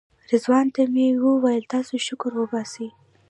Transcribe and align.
رضوان 0.31 0.65
ته 0.75 0.81
مې 0.93 1.07
ویل 1.43 1.63
تاسې 1.73 1.95
شکر 2.07 2.31
وباسئ. 2.37 2.87